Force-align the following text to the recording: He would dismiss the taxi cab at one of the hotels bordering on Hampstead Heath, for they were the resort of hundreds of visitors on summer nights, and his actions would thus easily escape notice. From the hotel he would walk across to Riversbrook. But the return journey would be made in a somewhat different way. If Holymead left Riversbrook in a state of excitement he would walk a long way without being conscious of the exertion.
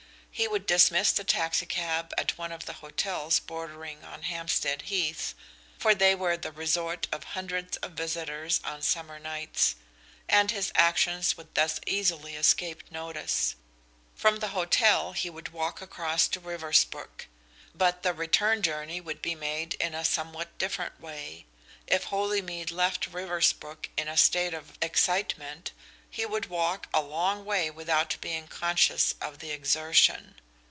He 0.33 0.47
would 0.47 0.65
dismiss 0.65 1.11
the 1.11 1.25
taxi 1.25 1.65
cab 1.67 2.13
at 2.17 2.37
one 2.37 2.51
of 2.53 2.65
the 2.65 2.73
hotels 2.81 3.39
bordering 3.39 4.03
on 4.05 4.23
Hampstead 4.23 4.83
Heath, 4.83 5.35
for 5.77 5.93
they 5.93 6.15
were 6.15 6.37
the 6.37 6.53
resort 6.53 7.05
of 7.11 7.25
hundreds 7.35 7.75
of 7.77 7.91
visitors 7.91 8.59
on 8.63 8.81
summer 8.81 9.19
nights, 9.19 9.75
and 10.29 10.49
his 10.49 10.71
actions 10.73 11.35
would 11.35 11.53
thus 11.53 11.79
easily 11.85 12.35
escape 12.37 12.89
notice. 12.89 13.55
From 14.15 14.37
the 14.37 14.47
hotel 14.55 15.11
he 15.11 15.29
would 15.29 15.49
walk 15.49 15.79
across 15.81 16.27
to 16.29 16.39
Riversbrook. 16.39 17.27
But 17.75 18.01
the 18.01 18.13
return 18.13 18.61
journey 18.63 19.01
would 19.01 19.21
be 19.21 19.35
made 19.35 19.73
in 19.75 19.93
a 19.93 20.05
somewhat 20.05 20.57
different 20.57 20.99
way. 20.99 21.45
If 21.87 22.05
Holymead 22.05 22.71
left 22.71 23.05
Riversbrook 23.11 23.89
in 23.97 24.07
a 24.07 24.15
state 24.17 24.53
of 24.55 24.77
excitement 24.81 25.71
he 26.13 26.25
would 26.25 26.45
walk 26.47 26.89
a 26.93 26.99
long 26.99 27.45
way 27.45 27.71
without 27.71 28.17
being 28.19 28.45
conscious 28.45 29.15
of 29.21 29.39
the 29.39 29.51
exertion. 29.51 30.35